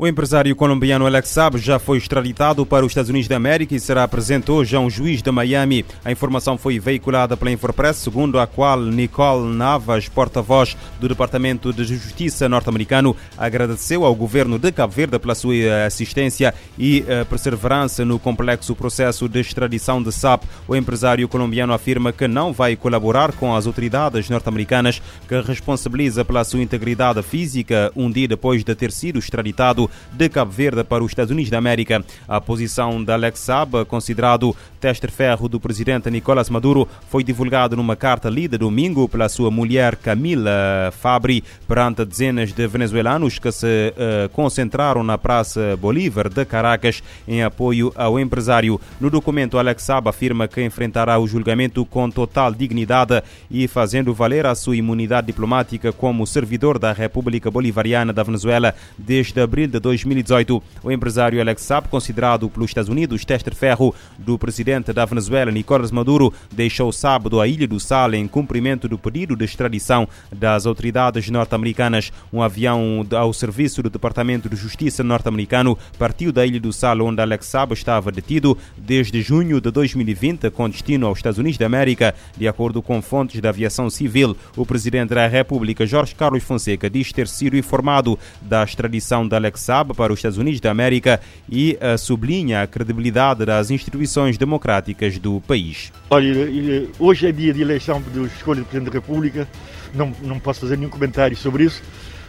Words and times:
O 0.00 0.08
empresário 0.08 0.56
colombiano 0.56 1.04
Alex 1.04 1.28
Saab 1.28 1.58
já 1.58 1.78
foi 1.78 1.98
extraditado 1.98 2.64
para 2.64 2.86
os 2.86 2.90
Estados 2.90 3.10
Unidos 3.10 3.28
da 3.28 3.36
América 3.36 3.74
e 3.74 3.78
será 3.78 4.02
apresentado 4.02 4.54
hoje 4.54 4.74
a 4.74 4.80
um 4.80 4.88
juiz 4.88 5.20
de 5.20 5.30
Miami. 5.30 5.84
A 6.02 6.10
informação 6.10 6.56
foi 6.56 6.78
veiculada 6.78 7.36
pela 7.36 7.50
Infopress, 7.50 7.98
segundo 7.98 8.38
a 8.38 8.46
qual 8.46 8.80
Nicole 8.80 9.54
Navas, 9.54 10.08
porta-voz 10.08 10.74
do 10.98 11.06
Departamento 11.06 11.70
de 11.70 11.84
Justiça 11.84 12.48
norte-americano, 12.48 13.14
agradeceu 13.36 14.02
ao 14.06 14.14
governo 14.14 14.58
de 14.58 14.72
Cabo 14.72 14.90
Verde 14.90 15.18
pela 15.18 15.34
sua 15.34 15.54
eh, 15.54 15.84
assistência 15.84 16.54
e 16.78 17.04
eh, 17.06 17.22
perseverança 17.24 18.02
no 18.02 18.18
complexo 18.18 18.74
processo 18.74 19.28
de 19.28 19.40
extradição 19.40 20.02
de 20.02 20.10
Saab. 20.12 20.44
O 20.66 20.74
empresário 20.74 21.28
colombiano 21.28 21.74
afirma 21.74 22.10
que 22.10 22.26
não 22.26 22.54
vai 22.54 22.74
colaborar 22.74 23.32
com 23.32 23.54
as 23.54 23.66
autoridades 23.66 24.30
norte-americanas 24.30 25.02
que 25.28 25.38
responsabiliza 25.42 26.24
pela 26.24 26.42
sua 26.42 26.62
integridade 26.62 27.22
física 27.22 27.92
um 27.94 28.10
dia 28.10 28.26
depois 28.26 28.64
de 28.64 28.74
ter 28.74 28.92
sido 28.92 29.18
extraditado 29.18 29.89
de 30.12 30.28
Cabo 30.28 30.50
Verde 30.50 30.84
para 30.84 31.04
os 31.04 31.10
Estados 31.10 31.30
Unidos 31.30 31.50
da 31.50 31.58
América. 31.58 32.04
A 32.28 32.40
posição 32.40 33.02
de 33.02 33.12
Alex 33.12 33.40
Saab, 33.40 33.84
considerado 33.86 34.56
teste-ferro 34.80 35.48
do 35.48 35.60
presidente 35.60 36.10
Nicolás 36.10 36.48
Maduro, 36.48 36.88
foi 37.08 37.22
divulgado 37.22 37.76
numa 37.76 37.96
carta 37.96 38.28
lida 38.28 38.56
domingo 38.56 39.08
pela 39.08 39.28
sua 39.28 39.50
mulher 39.50 39.96
Camila 39.96 40.92
Fabri 40.92 41.44
perante 41.66 42.04
dezenas 42.04 42.52
de 42.52 42.66
venezuelanos 42.66 43.38
que 43.38 43.50
se 43.52 43.66
uh, 43.66 44.28
concentraram 44.30 45.02
na 45.02 45.18
Praça 45.18 45.76
Bolívar 45.76 46.28
de 46.28 46.44
Caracas 46.44 47.02
em 47.26 47.42
apoio 47.42 47.92
ao 47.94 48.18
empresário. 48.18 48.80
No 49.00 49.10
documento, 49.10 49.58
Alex 49.58 49.82
Saab 49.82 50.08
afirma 50.08 50.48
que 50.48 50.62
enfrentará 50.62 51.18
o 51.18 51.26
julgamento 51.26 51.84
com 51.84 52.10
total 52.10 52.52
dignidade 52.54 53.22
e 53.50 53.66
fazendo 53.66 54.14
valer 54.14 54.46
a 54.46 54.54
sua 54.54 54.76
imunidade 54.76 55.26
diplomática 55.28 55.92
como 55.92 56.26
servidor 56.26 56.78
da 56.78 56.92
República 56.92 57.50
Bolivariana 57.50 58.12
da 58.12 58.22
Venezuela 58.22 58.74
desde 58.96 59.40
abril 59.40 59.68
de 59.68 59.79
2018. 59.80 60.62
O 60.82 60.92
empresário 60.92 61.40
Alex 61.40 61.62
Saab, 61.62 61.88
considerado 61.88 62.48
pelos 62.48 62.70
Estados 62.70 62.88
Unidos 62.88 63.24
teste-ferro 63.24 63.94
do 64.18 64.38
presidente 64.38 64.92
da 64.92 65.04
Venezuela, 65.04 65.50
Nicolás 65.50 65.90
Maduro, 65.90 66.32
deixou 66.52 66.92
sábado 66.92 67.40
a 67.40 67.48
Ilha 67.48 67.66
do 67.66 67.80
Sal 67.80 68.14
em 68.14 68.28
cumprimento 68.28 68.88
do 68.88 68.98
pedido 68.98 69.34
de 69.34 69.44
extradição 69.44 70.08
das 70.30 70.66
autoridades 70.66 71.28
norte-americanas. 71.30 72.12
Um 72.32 72.42
avião 72.42 73.06
ao 73.16 73.32
serviço 73.32 73.82
do 73.82 73.90
Departamento 73.90 74.48
de 74.48 74.56
Justiça 74.56 75.02
norte-americano 75.02 75.76
partiu 75.98 76.30
da 76.32 76.46
Ilha 76.46 76.60
do 76.60 76.72
Sal, 76.72 77.00
onde 77.00 77.20
Alex 77.20 77.46
Saab 77.46 77.72
estava 77.72 78.12
detido 78.12 78.56
desde 78.76 79.22
junho 79.22 79.60
de 79.60 79.70
2020, 79.70 80.50
com 80.50 80.68
destino 80.68 81.06
aos 81.06 81.18
Estados 81.18 81.38
Unidos 81.38 81.58
da 81.58 81.66
América. 81.66 82.14
De 82.36 82.46
acordo 82.46 82.82
com 82.82 83.00
fontes 83.00 83.40
da 83.40 83.48
aviação 83.48 83.88
civil, 83.88 84.36
o 84.56 84.66
presidente 84.66 85.14
da 85.14 85.26
República, 85.26 85.86
Jorge 85.86 86.14
Carlos 86.14 86.42
Fonseca, 86.42 86.90
diz 86.90 87.12
ter 87.12 87.28
sido 87.28 87.56
informado 87.56 88.18
da 88.42 88.62
extradição 88.62 89.26
de 89.26 89.34
Alex 89.34 89.69
Para 89.94 90.12
os 90.12 90.18
Estados 90.18 90.36
Unidos 90.36 90.60
da 90.60 90.70
América 90.70 91.20
e 91.48 91.78
uh, 91.80 91.96
sublinha 91.96 92.62
a 92.62 92.66
credibilidade 92.66 93.44
das 93.44 93.70
instituições 93.70 94.36
democráticas 94.36 95.18
do 95.18 95.40
país. 95.40 95.92
Olha, 96.10 96.34
hoje 96.98 97.28
é 97.28 97.32
dia 97.32 97.54
de 97.54 97.62
eleição 97.62 98.02
de 98.02 98.24
escolha 98.26 98.60
do 98.60 98.66
Presidente 98.66 98.90
da 98.90 98.98
República, 98.98 99.48
não, 99.94 100.12
não 100.22 100.40
posso 100.40 100.60
fazer 100.60 100.76
nenhum 100.76 100.90
comentário 100.90 101.36
sobre 101.36 101.64
isso. 101.64 101.80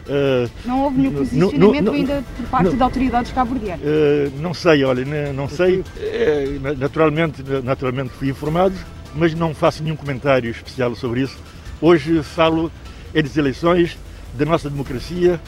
Uh, 0.02 0.50
não 0.64 0.82
houve 0.82 0.98
nenhum 0.98 1.12
posicionamento 1.12 1.58
não, 1.58 1.82
não, 1.82 1.92
ainda 1.92 2.24
por 2.36 2.46
parte 2.46 2.70
não, 2.70 2.76
de 2.76 2.82
autoridades 2.82 3.32
cabo-verdianas? 3.32 3.84
Uh, 3.84 4.40
não 4.40 4.54
sei, 4.54 4.84
olha, 4.84 5.04
não, 5.04 5.32
não 5.32 5.48
sei. 5.48 5.84
É, 5.98 6.46
naturalmente, 6.78 7.42
naturalmente 7.62 8.10
fui 8.10 8.28
informado, 8.28 8.74
mas 9.14 9.34
não 9.34 9.54
faço 9.54 9.82
nenhum 9.82 9.96
comentário 9.96 10.50
especial 10.50 10.94
sobre 10.94 11.22
isso. 11.22 11.36
Hoje 11.80 12.22
falo 12.22 12.70
é 13.14 13.22
das 13.22 13.36
eleições, 13.36 13.98
da 14.34 14.44
nossa 14.44 14.70
democracia, 14.70 15.40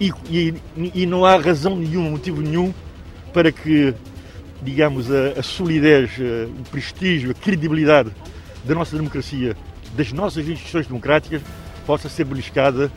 e, 0.00 0.12
e, 0.28 0.54
e, 0.94 1.06
não 1.06 1.24
há 1.24 1.36
razão 1.36 1.76
nenhuma, 1.76 2.10
motivo 2.10 2.40
nenhum 2.40 2.72
para 3.32 3.52
que, 3.52 3.94
digamos, 4.62 5.10
a, 5.10 5.38
a 5.38 5.42
solidez, 5.42 6.10
a, 6.18 6.46
o 6.48 6.64
prestígio, 6.70 7.30
a 7.30 7.34
credibilidade 7.34 8.10
da 8.64 8.74
nossa 8.74 8.96
democracia, 8.96 9.56
das 9.96 10.12
nossas 10.12 10.48
instituições 10.48 10.86
democráticas, 10.86 11.42
possa 11.86 12.08
ser 12.08 12.24
beliscada 12.24 12.90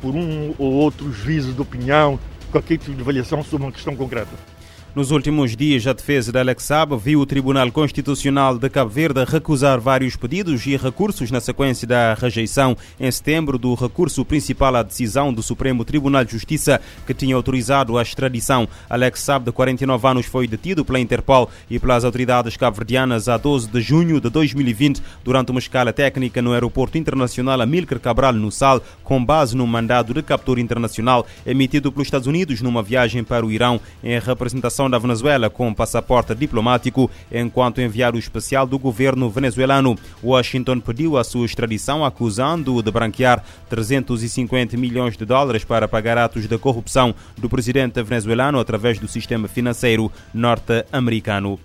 por 0.00 0.14
um 0.14 0.54
ou 0.58 0.72
outro 0.72 1.12
juízo 1.12 1.52
de 1.52 1.60
opinião, 1.60 2.18
qualquer 2.50 2.78
tipo 2.78 2.94
de 2.94 3.00
avaliação 3.00 3.42
sobre 3.42 3.66
uma 3.66 3.72
questão 3.72 3.94
concreta. 3.94 4.57
Nos 4.94 5.10
últimos 5.10 5.54
dias, 5.54 5.86
a 5.86 5.92
defesa 5.92 6.32
de 6.32 6.38
Alex 6.38 6.64
Saab 6.64 6.96
viu 6.96 7.20
o 7.20 7.26
Tribunal 7.26 7.70
Constitucional 7.70 8.58
de 8.58 8.70
Cabo 8.70 8.90
Verde 8.90 9.22
recusar 9.22 9.78
vários 9.78 10.16
pedidos 10.16 10.66
e 10.66 10.76
recursos 10.78 11.30
na 11.30 11.40
sequência 11.40 11.86
da 11.86 12.14
rejeição 12.14 12.74
em 12.98 13.10
setembro 13.10 13.58
do 13.58 13.74
recurso 13.74 14.24
principal 14.24 14.74
à 14.74 14.82
decisão 14.82 15.30
do 15.32 15.42
Supremo 15.42 15.84
Tribunal 15.84 16.24
de 16.24 16.32
Justiça 16.32 16.80
que 17.06 17.12
tinha 17.12 17.36
autorizado 17.36 17.98
a 17.98 18.02
extradição. 18.02 18.66
Alex 18.88 19.20
Saab, 19.20 19.44
de 19.44 19.52
49 19.52 20.08
anos, 20.08 20.26
foi 20.26 20.48
detido 20.48 20.84
pela 20.86 20.98
Interpol 20.98 21.50
e 21.68 21.78
pelas 21.78 22.02
autoridades 22.02 22.56
cabo-verdianas 22.56 23.28
a 23.28 23.36
12 23.36 23.68
de 23.68 23.82
junho 23.82 24.18
de 24.20 24.30
2020 24.30 25.02
durante 25.22 25.50
uma 25.50 25.60
escala 25.60 25.92
técnica 25.92 26.40
no 26.40 26.54
Aeroporto 26.54 26.96
Internacional 26.96 27.60
Amílcar 27.60 28.00
Cabral, 28.00 28.32
no 28.32 28.50
Sal, 28.50 28.82
com 29.04 29.22
base 29.22 29.54
no 29.54 29.66
mandado 29.66 30.14
de 30.14 30.22
captura 30.22 30.62
internacional 30.62 31.26
emitido 31.46 31.92
pelos 31.92 32.06
Estados 32.06 32.26
Unidos 32.26 32.62
numa 32.62 32.82
viagem 32.82 33.22
para 33.22 33.44
o 33.44 33.52
Irão 33.52 33.78
em 34.02 34.18
representação 34.18 34.77
da 34.86 34.98
Venezuela 34.98 35.48
com 35.48 35.72
passaporte 35.72 36.34
diplomático 36.34 37.10
enquanto 37.32 37.80
enviado 37.80 38.18
especial 38.18 38.66
do 38.66 38.78
governo 38.78 39.30
venezuelano. 39.30 39.96
Washington 40.22 40.80
pediu 40.80 41.16
a 41.16 41.24
sua 41.24 41.46
extradição 41.46 42.04
acusando-o 42.04 42.82
de 42.82 42.90
branquear 42.90 43.42
350 43.70 44.76
milhões 44.76 45.16
de 45.16 45.24
dólares 45.24 45.64
para 45.64 45.88
pagar 45.88 46.18
atos 46.18 46.46
de 46.46 46.58
corrupção 46.58 47.14
do 47.38 47.48
presidente 47.48 48.02
venezuelano 48.02 48.60
através 48.60 48.98
do 48.98 49.08
sistema 49.08 49.48
financeiro 49.48 50.12
norte-americano. 50.34 51.58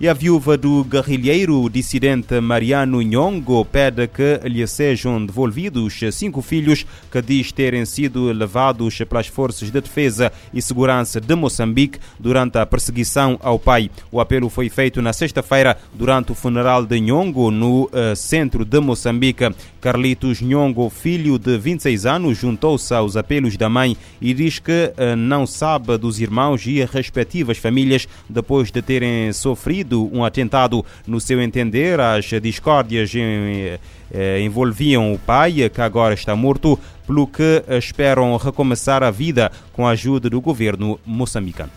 E 0.00 0.08
a 0.08 0.12
viúva 0.12 0.56
do 0.56 0.82
guerrilheiro 0.82 1.70
dissidente 1.70 2.40
Mariano 2.40 3.00
Nhongo 3.00 3.64
pede 3.64 4.08
que 4.08 4.40
lhe 4.42 4.66
sejam 4.66 5.24
devolvidos 5.24 6.00
cinco 6.10 6.42
filhos 6.42 6.84
que 7.12 7.22
diz 7.22 7.52
terem 7.52 7.84
sido 7.84 8.32
levados 8.32 8.98
pelas 9.08 9.28
forças 9.28 9.70
de 9.70 9.80
defesa 9.80 10.32
e 10.52 10.60
segurança 10.60 11.20
de 11.20 11.34
Moçambique 11.36 12.00
durante 12.18 12.58
a 12.58 12.66
perseguição 12.66 13.38
ao 13.40 13.56
pai. 13.56 13.88
O 14.10 14.20
apelo 14.20 14.48
foi 14.48 14.68
feito 14.68 15.00
na 15.00 15.12
sexta-feira 15.12 15.78
durante 15.94 16.32
o 16.32 16.34
funeral 16.34 16.84
de 16.84 16.98
Nhongo 16.98 17.52
no 17.52 17.84
uh, 17.84 18.16
centro 18.16 18.64
de 18.64 18.80
Moçambique. 18.80 19.44
Carlitos 19.84 20.40
Nhongo, 20.40 20.88
filho 20.88 21.38
de 21.38 21.58
26 21.58 22.06
anos, 22.06 22.38
juntou-se 22.38 22.94
aos 22.94 23.18
apelos 23.18 23.54
da 23.58 23.68
mãe 23.68 23.94
e 24.18 24.32
diz 24.32 24.58
que 24.58 24.90
uh, 24.96 25.14
não 25.14 25.46
sabe 25.46 25.98
dos 25.98 26.18
irmãos 26.18 26.64
e 26.64 26.82
respectivas 26.86 27.58
famílias 27.58 28.08
depois 28.26 28.70
de 28.70 28.80
terem 28.80 29.30
sofrido 29.34 30.08
um 30.10 30.24
atentado. 30.24 30.82
No 31.06 31.20
seu 31.20 31.38
entender, 31.38 32.00
as 32.00 32.24
discórdias 32.40 33.12
eh, 33.14 34.40
envolviam 34.40 35.12
o 35.12 35.18
pai, 35.18 35.68
que 35.68 35.82
agora 35.82 36.14
está 36.14 36.34
morto, 36.34 36.80
pelo 37.06 37.26
que 37.26 37.62
esperam 37.68 38.34
recomeçar 38.38 39.02
a 39.02 39.10
vida 39.10 39.52
com 39.74 39.86
a 39.86 39.90
ajuda 39.90 40.30
do 40.30 40.40
governo 40.40 40.98
moçambicano. 41.04 41.70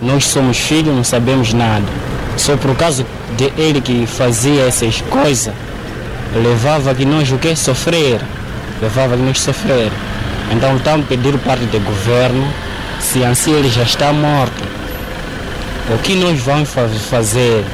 Nós 0.00 0.24
somos 0.24 0.58
filhos, 0.58 0.94
não 0.94 1.02
sabemos 1.02 1.52
nada. 1.52 1.86
Só 2.36 2.56
por 2.56 2.76
causa 2.76 3.04
de 3.36 3.46
ele 3.60 3.80
que 3.80 4.06
fazia 4.06 4.62
essas 4.62 5.00
coisas, 5.00 5.52
levava 6.34 6.94
que 6.94 7.04
nós 7.04 7.30
o 7.30 7.38
que 7.38 7.54
sofrer, 7.56 8.20
levava 8.80 9.16
que 9.16 9.22
nós 9.22 9.40
sofrer. 9.40 9.90
Então 10.52 10.76
estamos 10.76 11.06
pedindo 11.06 11.38
parte 11.38 11.64
do 11.66 11.80
governo, 11.80 12.46
se 13.00 13.24
assim 13.24 13.52
ele 13.52 13.70
já 13.70 13.82
está 13.82 14.12
morto, 14.12 14.64
o 15.90 15.98
que 15.98 16.14
nós 16.14 16.38
vamos 16.40 16.68
fazer? 17.08 17.64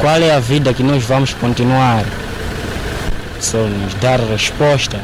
Qual 0.00 0.20
é 0.20 0.32
a 0.32 0.40
vida 0.40 0.74
que 0.74 0.82
nós 0.82 1.04
vamos 1.04 1.32
continuar? 1.32 2.04
Só 3.40 3.58
nos 3.58 3.94
dar 3.94 4.20
resposta. 4.20 5.00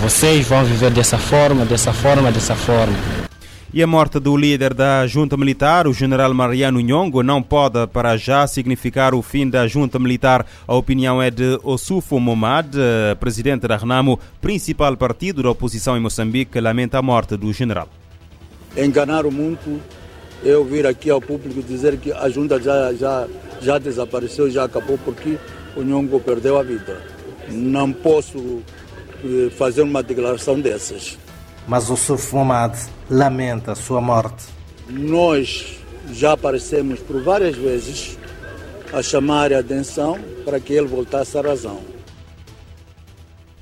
Vocês 0.00 0.46
vão 0.46 0.64
viver 0.64 0.90
dessa 0.90 1.16
forma, 1.16 1.64
dessa 1.64 1.92
forma, 1.92 2.32
dessa 2.32 2.54
forma. 2.54 3.21
E 3.74 3.82
a 3.82 3.86
morte 3.86 4.20
do 4.20 4.36
líder 4.36 4.74
da 4.74 5.06
junta 5.06 5.34
militar, 5.34 5.86
o 5.86 5.94
general 5.94 6.34
Mariano 6.34 6.78
Nhongo, 6.78 7.22
não 7.22 7.42
pode 7.42 7.86
para 7.86 8.18
já 8.18 8.46
significar 8.46 9.14
o 9.14 9.22
fim 9.22 9.48
da 9.48 9.66
junta 9.66 9.98
militar. 9.98 10.44
A 10.68 10.74
opinião 10.74 11.22
é 11.22 11.30
de 11.30 11.58
Osufo 11.62 12.20
Momad, 12.20 12.76
presidente 13.18 13.66
da 13.66 13.78
RENAMO, 13.78 14.20
principal 14.42 14.94
partido 14.94 15.42
da 15.42 15.48
oposição 15.48 15.96
em 15.96 16.00
Moçambique, 16.00 16.52
que 16.52 16.60
lamenta 16.60 16.98
a 16.98 17.02
morte 17.02 17.34
do 17.34 17.50
general. 17.50 17.88
Enganaram 18.76 19.30
muito 19.30 19.80
eu 20.44 20.62
vir 20.66 20.86
aqui 20.86 21.08
ao 21.08 21.22
público 21.22 21.62
dizer 21.62 21.96
que 21.96 22.12
a 22.12 22.28
junta 22.28 22.60
já, 22.60 22.92
já, 22.92 23.26
já 23.62 23.78
desapareceu, 23.78 24.50
já 24.50 24.64
acabou 24.64 24.98
porque 24.98 25.38
o 25.74 25.82
Nhongo 25.82 26.20
perdeu 26.20 26.58
a 26.58 26.62
vida. 26.62 27.00
Não 27.48 27.90
posso 27.90 28.60
eh, 29.24 29.48
fazer 29.56 29.80
uma 29.80 30.02
declaração 30.02 30.60
dessas. 30.60 31.16
Mas 31.66 31.90
o 31.90 31.96
Suf 31.96 32.34
Momad 32.34 32.76
lamenta 33.10 33.72
a 33.72 33.74
sua 33.74 34.00
morte. 34.00 34.44
Nós 34.88 35.76
já 36.12 36.32
aparecemos 36.32 37.00
por 37.00 37.22
várias 37.22 37.56
vezes 37.56 38.18
a 38.92 39.02
chamar 39.02 39.52
a 39.52 39.60
atenção 39.60 40.18
para 40.44 40.60
que 40.60 40.72
ele 40.72 40.86
voltasse 40.86 41.38
à 41.38 41.40
razão. 41.40 41.91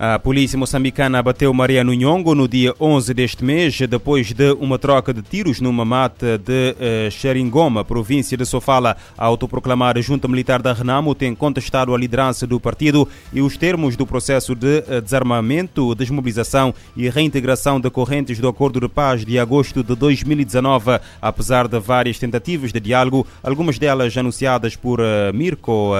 A 0.03 0.19
polícia 0.19 0.59
moçambicana 0.59 1.19
abateu 1.19 1.53
Mariano 1.53 1.93
Nhongo 1.93 2.35
no 2.35 2.49
dia 2.49 2.75
11 2.81 3.13
deste 3.13 3.45
mês, 3.45 3.79
depois 3.81 4.33
de 4.33 4.51
uma 4.53 4.79
troca 4.79 5.13
de 5.13 5.21
tiros 5.21 5.61
numa 5.61 5.85
mata 5.85 6.39
de 6.39 6.75
uh, 6.75 7.85
província 7.85 8.35
de 8.35 8.47
Sofala. 8.47 8.97
A 9.19 9.27
autoproclamada 9.27 10.01
Junta 10.01 10.27
Militar 10.27 10.63
da 10.63 10.73
Renamo 10.73 11.15
tem 11.15 11.35
contestado 11.35 11.95
a 11.95 11.99
liderança 11.99 12.47
do 12.47 12.59
partido 12.59 13.07
e 13.31 13.43
os 13.43 13.59
termos 13.59 13.95
do 13.95 14.07
processo 14.07 14.55
de 14.55 14.79
uh, 14.89 15.03
desarmamento, 15.03 15.95
desmobilização 15.95 16.73
e 16.97 17.07
reintegração 17.11 17.79
decorrentes 17.79 18.39
do 18.39 18.49
Acordo 18.49 18.81
de 18.81 18.89
Paz 18.89 19.23
de 19.23 19.39
agosto 19.39 19.85
de 19.85 19.95
2019. 19.95 20.99
Apesar 21.21 21.69
de 21.69 21.79
várias 21.79 22.19
tentativas 22.19 22.73
de 22.73 22.81
diálogo, 22.81 23.27
algumas 23.43 23.79
delas 23.79 24.17
anunciadas 24.17 24.75
por 24.75 24.99
uh, 24.99 25.05
Mirko 25.35 25.93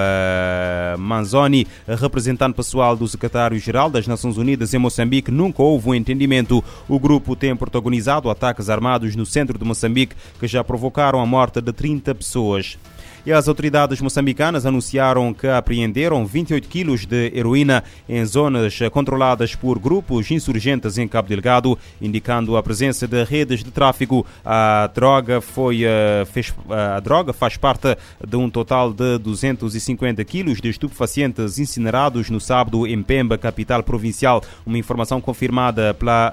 Manzoni, 0.97 1.67
representante 1.87 2.55
pessoal 2.55 2.97
do 2.97 3.07
secretário-geral 3.07 3.90
das 3.91 4.07
Nações 4.07 4.37
Unidas 4.37 4.73
em 4.73 4.79
Moçambique 4.79 5.31
nunca 5.31 5.63
houve 5.63 5.89
um 5.89 5.95
entendimento. 5.95 6.63
O 6.89 6.99
grupo 6.99 7.37
tem 7.37 7.55
protagonizado 7.55 8.31
ataques 8.31 8.71
armados 8.71 9.17
no 9.17 9.27
centro 9.27 9.59
de 9.59 9.65
Moçambique 9.65 10.17
que 10.39 10.47
já 10.47 10.63
provocaram 10.63 11.21
a 11.21 11.27
morte 11.27 11.61
de 11.61 11.73
30 11.73 12.15
pessoas 12.15 12.79
e 13.25 13.33
as 13.33 13.49
autoridades 13.49 14.01
moçambicanas 14.01 14.67
anunciaram 14.67 15.33
que 15.33 15.47
apreenderam 15.47 16.27
28 16.27 16.69
quilos 16.69 17.07
de 17.07 17.33
heroína 17.35 17.85
em 18.09 18.25
zonas 18.25 18.79
controladas 18.91 19.55
por 19.55 19.79
grupos 19.79 20.31
insurgentes 20.31 20.99
em 20.99 21.07
Cabo 21.07 21.29
Delgado, 21.29 21.79
indicando 22.01 22.57
a 22.57 22.63
presença 22.63 23.07
de 23.07 23.23
redes 23.25 23.63
de 23.63 23.71
tráfico. 23.71 24.27
A 24.45 24.91
droga 24.95 25.41
foi 25.41 25.85
eh, 25.85 26.25
fez, 26.27 26.53
eh, 26.69 26.97
a 26.97 27.01
droga 27.01 27.33
faz 27.33 27.57
parte 27.57 27.97
de 28.27 28.37
um 28.37 28.49
total 28.49 28.93
de 28.93 29.19
250 29.19 30.25
quilos 30.25 30.61
de 30.61 30.69
estupefacientes 30.69 31.59
incinerados 31.59 32.31
no 32.31 32.41
sábado 32.41 32.87
em 32.87 33.03
Pemba, 33.03 33.37
capital 33.37 33.83
provincial. 33.83 34.43
Uma 34.65 34.79
informação 34.79 35.21
confirmada 35.21 35.95
pela, 35.95 36.33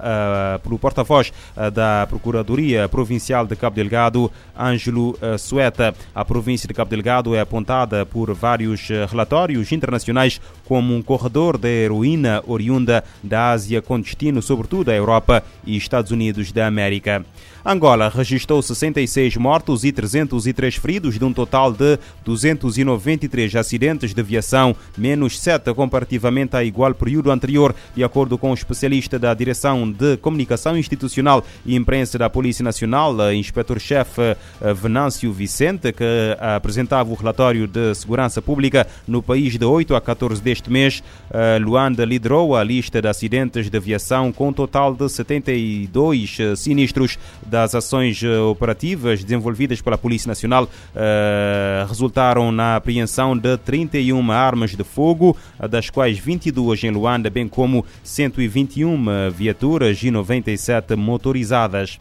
uh, 0.58 0.60
pelo 0.60 0.80
porta-voz 0.80 1.32
da 1.74 2.06
Procuradoria 2.08 2.88
Provincial 2.88 3.46
de 3.46 3.56
Cabo 3.56 3.76
Delgado, 3.76 4.32
Ângelo 4.58 5.18
Sueta. 5.38 5.94
A 6.14 6.24
província 6.24 6.68
de 6.68 6.74
Cabo 6.78 6.92
Delgado 6.92 7.34
é 7.34 7.40
apontada 7.40 8.06
por 8.06 8.32
vários 8.36 8.92
eh, 8.92 9.04
relatórios 9.10 9.72
internacionais 9.72 10.40
como 10.64 10.94
um 10.96 11.02
corredor 11.02 11.58
da 11.58 11.68
heroína 11.68 12.44
oriunda 12.46 13.04
da 13.24 13.50
Ásia 13.50 13.82
com 13.82 14.00
destino 14.00 14.44
sobretudo 14.44 14.92
à 14.92 14.94
Europa 14.94 15.44
e 15.66 15.76
Estados 15.76 16.12
Unidos 16.12 16.52
da 16.52 16.68
América. 16.68 17.26
Angola 17.70 18.08
registrou 18.08 18.62
66 18.62 19.36
mortos 19.36 19.84
e 19.84 19.92
303 19.92 20.76
feridos, 20.78 21.20
de 21.20 21.26
um 21.26 21.34
total 21.34 21.74
de 21.74 22.00
293 22.24 23.54
acidentes 23.58 24.14
de 24.14 24.22
aviação, 24.22 24.74
menos 24.98 25.38
7 25.38 25.74
comparativamente 25.74 26.56
a 26.56 26.64
igual 26.64 26.94
período 26.94 27.30
anterior, 27.30 27.76
de 27.94 28.06
acordo 28.06 28.38
com 28.38 28.52
o 28.52 28.54
especialista 28.54 29.20
da 29.20 29.34
Direção 29.34 29.92
de 29.92 30.16
Comunicação 30.16 30.78
Institucional 30.78 31.44
e 31.66 31.76
Imprensa 31.76 32.18
da 32.18 32.30
Polícia 32.30 32.64
Nacional, 32.64 33.34
inspetor-chefe 33.34 34.22
eh, 34.22 34.74
Venâncio 34.74 35.34
Vicente, 35.34 35.92
que 35.92 36.38
apresentava 36.40 37.12
o 37.12 37.16
relatório 37.16 37.68
de 37.68 37.94
segurança 37.96 38.42
pública 38.42 38.88
no 39.06 39.22
país 39.22 39.58
de 39.58 39.66
8 39.66 39.94
a 39.94 40.00
14 40.00 40.42
deste 40.42 40.72
mês. 40.72 41.04
Eh, 41.30 41.60
Luanda 41.60 42.06
liderou 42.06 42.56
a 42.56 42.64
lista 42.64 43.02
de 43.02 43.10
acidentes 43.10 43.70
de 43.70 43.76
aviação 43.76 44.32
com 44.32 44.48
um 44.48 44.54
total 44.54 44.96
de 44.96 45.10
72 45.10 46.38
eh, 46.40 46.56
sinistros 46.56 47.20
das 47.58 47.74
ações 47.74 48.22
eh, 48.22 48.38
operativas 48.40 49.24
desenvolvidas 49.24 49.82
pela 49.82 49.98
Polícia 49.98 50.28
Nacional 50.28 50.66
uh, 50.66 51.88
resultaram 51.88 52.52
na 52.52 52.76
apreensão 52.76 53.36
de 53.36 53.58
31 53.58 54.32
armas 54.32 54.76
de 54.76 54.84
fogo, 54.84 55.36
das 55.68 55.90
quais 55.90 56.20
22 56.20 56.84
em 56.84 56.92
Luanda, 56.92 57.32
bem 57.32 57.48
como 57.48 57.84
121 58.04 59.32
viaturas 59.32 60.02
e 60.04 60.12
97 60.12 60.96
motorizadas. 60.96 62.00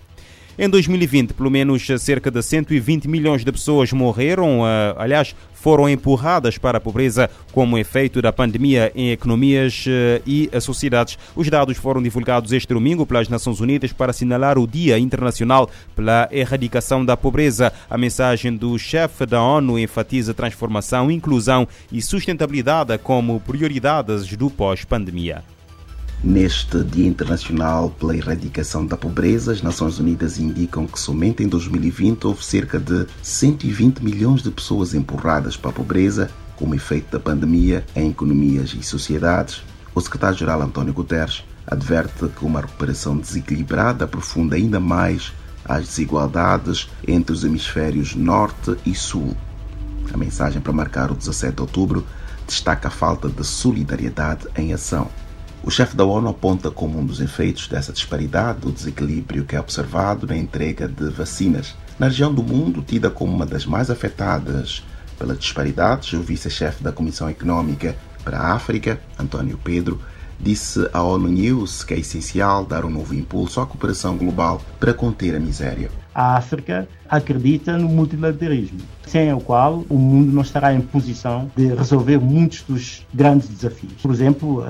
Em 0.58 0.70
2020, 0.70 1.34
pelo 1.34 1.50
menos 1.50 1.86
cerca 1.98 2.30
de 2.30 2.42
120 2.42 3.06
milhões 3.08 3.44
de 3.44 3.52
pessoas 3.52 3.92
morreram, 3.92 4.62
uh, 4.62 4.64
aliás, 4.96 5.36
foram 5.52 5.86
empurradas 5.86 6.56
para 6.56 6.78
a 6.78 6.80
pobreza 6.80 7.28
como 7.52 7.76
efeito 7.76 8.22
da 8.22 8.32
pandemia 8.32 8.90
em 8.94 9.10
economias 9.10 9.84
uh, 9.86 10.22
e 10.26 10.48
sociedades. 10.58 11.18
Os 11.36 11.50
dados 11.50 11.76
foram 11.76 12.02
divulgados 12.02 12.52
este 12.52 12.72
domingo 12.72 13.04
pelas 13.04 13.28
Nações 13.28 13.60
Unidas 13.60 13.92
para 13.92 14.12
assinalar 14.12 14.56
o 14.56 14.66
Dia 14.66 14.98
Internacional 14.98 15.68
pela 15.94 16.26
Erradicação 16.32 17.04
da 17.04 17.18
Pobreza. 17.18 17.70
A 17.90 17.98
mensagem 17.98 18.56
do 18.56 18.78
chefe 18.78 19.26
da 19.26 19.42
ONU 19.42 19.78
enfatiza 19.78 20.32
transformação, 20.32 21.10
inclusão 21.10 21.68
e 21.92 22.00
sustentabilidade 22.00 22.96
como 22.96 23.38
prioridades 23.40 24.34
do 24.34 24.48
pós-pandemia. 24.48 25.55
Neste 26.24 26.82
Dia 26.82 27.06
Internacional 27.06 27.90
pela 27.90 28.16
Erradicação 28.16 28.86
da 28.86 28.96
Pobreza, 28.96 29.52
as 29.52 29.62
Nações 29.62 29.98
Unidas 29.98 30.38
indicam 30.38 30.86
que 30.86 30.98
somente 30.98 31.42
em 31.42 31.48
2020 31.48 32.26
houve 32.26 32.44
cerca 32.44 32.78
de 32.78 33.06
120 33.22 34.00
milhões 34.00 34.42
de 34.42 34.50
pessoas 34.50 34.94
empurradas 34.94 35.56
para 35.56 35.70
a 35.70 35.74
pobreza 35.74 36.30
como 36.56 36.74
efeito 36.74 37.12
da 37.12 37.20
pandemia 37.20 37.84
em 37.94 38.10
economias 38.10 38.74
e 38.78 38.82
sociedades. 38.82 39.62
O 39.94 40.00
secretário-geral 40.00 40.62
António 40.62 40.94
Guterres 40.94 41.44
adverte 41.66 42.28
que 42.28 42.44
uma 42.44 42.62
recuperação 42.62 43.16
desequilibrada 43.18 44.06
aprofunda 44.06 44.56
ainda 44.56 44.80
mais 44.80 45.32
as 45.64 45.86
desigualdades 45.86 46.88
entre 47.06 47.32
os 47.32 47.44
hemisférios 47.44 48.14
norte 48.14 48.74
e 48.86 48.94
sul. 48.94 49.36
A 50.12 50.16
mensagem 50.16 50.62
para 50.62 50.72
marcar 50.72 51.10
o 51.10 51.14
17 51.14 51.56
de 51.56 51.60
outubro 51.60 52.06
destaca 52.46 52.88
a 52.88 52.90
falta 52.90 53.28
de 53.28 53.44
solidariedade 53.44 54.46
em 54.56 54.72
ação. 54.72 55.10
O 55.66 55.70
chefe 55.70 55.96
da 55.96 56.04
ONU 56.04 56.28
aponta 56.28 56.70
como 56.70 56.96
um 56.96 57.04
dos 57.04 57.20
efeitos 57.20 57.66
dessa 57.66 57.92
disparidade 57.92 58.68
o 58.68 58.70
desequilíbrio 58.70 59.44
que 59.44 59.56
é 59.56 59.60
observado 59.60 60.24
na 60.24 60.36
entrega 60.36 60.86
de 60.86 61.10
vacinas. 61.10 61.74
Na 61.98 62.06
região 62.06 62.32
do 62.32 62.40
mundo, 62.40 62.84
tida 62.86 63.10
como 63.10 63.34
uma 63.34 63.44
das 63.44 63.66
mais 63.66 63.90
afetadas 63.90 64.84
pela 65.18 65.34
disparidade, 65.34 66.16
o 66.16 66.22
vice-chefe 66.22 66.84
da 66.84 66.92
Comissão 66.92 67.28
Econômica 67.28 67.96
para 68.22 68.38
a 68.38 68.52
África, 68.52 69.00
António 69.18 69.58
Pedro, 69.58 70.00
disse 70.38 70.88
à 70.92 71.02
ONU 71.02 71.28
News 71.28 71.84
que 71.84 71.94
é 71.94 71.98
essencial 71.98 72.64
dar 72.64 72.84
um 72.84 72.90
novo 72.90 73.14
impulso 73.14 73.60
à 73.60 73.66
cooperação 73.66 74.16
global 74.16 74.60
para 74.78 74.92
conter 74.92 75.34
a 75.34 75.40
miséria. 75.40 75.90
A 76.14 76.36
África 76.36 76.88
acredita 77.08 77.76
no 77.76 77.88
multilateralismo, 77.88 78.80
sem 79.06 79.32
o 79.32 79.40
qual 79.40 79.84
o 79.88 79.98
mundo 79.98 80.32
não 80.32 80.42
estará 80.42 80.72
em 80.72 80.80
posição 80.80 81.50
de 81.54 81.74
resolver 81.74 82.18
muitos 82.18 82.62
dos 82.62 83.06
grandes 83.12 83.48
desafios. 83.48 83.92
Por 84.00 84.10
exemplo, 84.10 84.64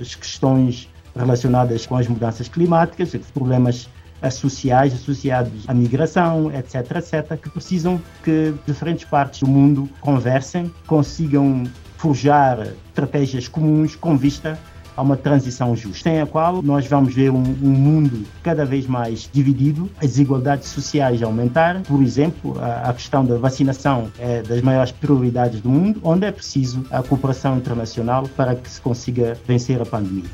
as 0.00 0.14
questões 0.14 0.88
relacionadas 1.14 1.86
com 1.86 1.96
as 1.96 2.08
mudanças 2.08 2.48
climáticas, 2.48 3.14
os 3.14 3.30
problemas 3.30 3.88
sociais 4.30 4.94
associados 4.94 5.64
à 5.66 5.74
migração, 5.74 6.50
etc, 6.52 6.96
etc, 6.96 7.40
que 7.40 7.50
precisam 7.50 8.00
que 8.22 8.54
diferentes 8.66 9.04
partes 9.04 9.40
do 9.40 9.48
mundo 9.48 9.88
conversem, 10.00 10.72
consigam 10.86 11.64
forjar 11.96 12.68
estratégias 12.88 13.48
comuns 13.48 13.96
com 13.96 14.16
vista 14.16 14.58
a 14.96 15.02
uma 15.02 15.16
transição 15.16 15.74
justa, 15.74 16.10
sem 16.10 16.20
a 16.20 16.26
qual 16.26 16.62
nós 16.62 16.86
vamos 16.86 17.14
ver 17.14 17.30
um, 17.30 17.42
um, 17.42 17.70
mundo 17.70 18.24
cada 18.42 18.64
vez 18.64 18.86
mais 18.86 19.28
dividido, 19.32 19.90
as 19.96 20.10
desigualdades 20.10 20.68
sociais 20.68 21.22
aumentar. 21.22 21.80
Por 21.82 22.02
exemplo, 22.02 22.58
a, 22.60 22.90
a 22.90 22.92
questão 22.92 23.24
da 23.24 23.36
vacinação 23.36 24.10
é 24.18 24.42
das 24.42 24.60
maiores 24.60 24.92
prioridades 24.92 25.60
do 25.60 25.68
mundo, 25.68 26.00
onde 26.02 26.26
é 26.26 26.32
preciso 26.32 26.84
a 26.90 27.02
cooperação 27.02 27.56
internacional 27.56 28.28
para 28.36 28.54
que 28.54 28.68
se 28.68 28.80
consiga 28.80 29.36
vencer 29.46 29.80
a 29.80 29.86
pandemia. 29.86 30.24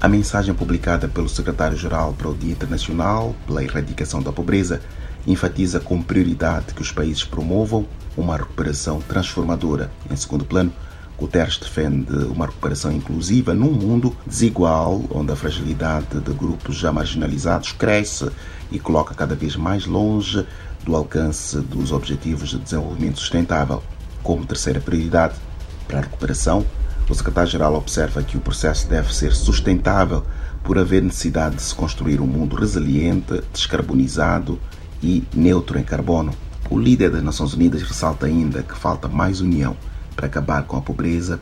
A 0.00 0.08
mensagem 0.08 0.54
publicada 0.54 1.08
pelo 1.08 1.28
secretário-geral 1.28 2.14
para 2.14 2.28
o 2.28 2.34
Dia 2.34 2.52
Internacional 2.52 3.34
pela 3.46 3.64
Erradicação 3.64 4.22
da 4.22 4.32
Pobreza 4.32 4.80
enfatiza 5.26 5.80
como 5.80 6.04
prioridade 6.04 6.72
que 6.72 6.80
os 6.80 6.92
países 6.92 7.24
promovam 7.24 7.84
uma 8.16 8.36
recuperação 8.36 9.00
transformadora. 9.00 9.90
Em 10.10 10.16
segundo 10.16 10.44
plano, 10.44 10.72
Guterres 11.18 11.58
defende 11.58 12.14
uma 12.26 12.46
recuperação 12.46 12.92
inclusiva 12.92 13.52
num 13.52 13.72
mundo 13.72 14.16
desigual, 14.24 15.02
onde 15.10 15.32
a 15.32 15.36
fragilidade 15.36 16.20
de 16.20 16.32
grupos 16.32 16.76
já 16.76 16.92
marginalizados 16.92 17.72
cresce 17.72 18.30
e 18.70 18.78
coloca 18.78 19.16
cada 19.16 19.34
vez 19.34 19.56
mais 19.56 19.84
longe 19.84 20.46
do 20.84 20.94
alcance 20.94 21.58
dos 21.58 21.90
Objetivos 21.90 22.50
de 22.50 22.58
Desenvolvimento 22.58 23.18
Sustentável. 23.18 23.82
Como 24.22 24.46
terceira 24.46 24.78
prioridade 24.78 25.34
para 25.88 25.98
a 25.98 26.02
recuperação, 26.02 26.64
o 27.10 27.14
secretário-geral 27.14 27.74
observa 27.74 28.22
que 28.22 28.36
o 28.36 28.40
processo 28.40 28.86
deve 28.86 29.12
ser 29.12 29.34
sustentável 29.34 30.24
por 30.62 30.78
haver 30.78 31.02
necessidade 31.02 31.56
de 31.56 31.62
se 31.62 31.74
construir 31.74 32.20
um 32.20 32.26
mundo 32.28 32.54
resiliente, 32.54 33.42
descarbonizado 33.52 34.60
e 35.02 35.24
neutro 35.34 35.80
em 35.80 35.82
carbono. 35.82 36.32
O 36.70 36.78
líder 36.78 37.10
das 37.10 37.24
Nações 37.24 37.54
Unidas 37.54 37.82
ressalta 37.82 38.26
ainda 38.26 38.62
que 38.62 38.76
falta 38.78 39.08
mais 39.08 39.40
união 39.40 39.76
para 40.18 40.26
acabar 40.26 40.64
com 40.64 40.76
a 40.76 40.80
pobreza 40.80 41.38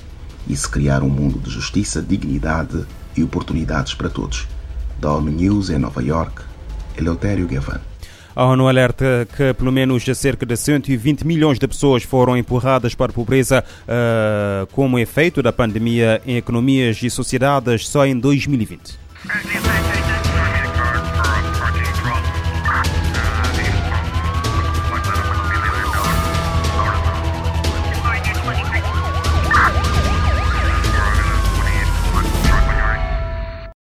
e 0.47 0.55
se 0.55 0.69
criar 0.69 1.03
um 1.03 1.09
mundo 1.09 1.39
de 1.39 1.51
justiça, 1.51 2.03
dignidade 2.03 2.85
e 3.17 3.25
oportunidades 3.25 3.95
para 3.95 4.11
todos. 4.11 4.47
Da 5.01 5.15
ONU 5.15 5.31
News 5.31 5.71
em 5.71 5.79
Nova 5.79 6.03
York, 6.03 6.43
Eleutério 6.95 7.49
Gavan. 7.49 7.81
A 8.35 8.45
ONU 8.45 8.69
alerta 8.69 9.27
que 9.35 9.55
pelo 9.55 9.73
menos 9.73 10.05
cerca 10.15 10.45
de 10.45 10.55
120 10.55 11.27
milhões 11.27 11.59
de 11.59 11.67
pessoas 11.67 12.03
foram 12.03 12.37
empurradas 12.37 12.95
para 12.95 13.11
a 13.11 13.15
pobreza 13.15 13.65
uh, 13.65 14.67
como 14.73 14.99
efeito 14.99 15.43
da 15.43 15.55
pandemia 15.55 16.21
em 16.27 16.37
economias 16.37 17.03
e 17.03 17.09
sociedades 17.09 17.89
só 17.89 18.05
em 18.05 18.19
2020. 18.19 18.99